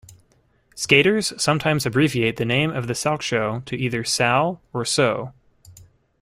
[0.73, 5.31] Skaters sometimes abbreviate the name of the Salchow to either "sal" or "sow".